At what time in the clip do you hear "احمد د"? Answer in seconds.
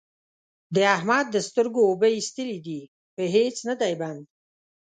0.95-1.37